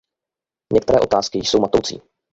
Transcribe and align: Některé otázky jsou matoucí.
Některé 0.73 0.99
otázky 0.99 1.37
jsou 1.39 1.59
matoucí. 1.59 2.01